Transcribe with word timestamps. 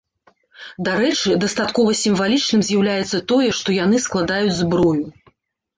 Дарэчы, 0.87 1.33
дастаткова 1.43 1.91
сімвалічным 2.01 2.65
з'яўляецца 2.71 3.25
тое, 3.35 3.49
што 3.61 3.69
яны 3.85 3.97
складаюць 4.09 4.59
зброю. 4.65 5.01